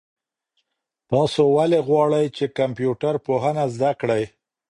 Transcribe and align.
تاسو 1.11 1.41
ولې 1.55 1.79
غواړئ 1.87 2.25
چي 2.37 2.45
کمپيوټر 2.59 3.13
پوهنه 3.25 3.63
زده 3.75 3.91
کړئ؟ 4.01 4.23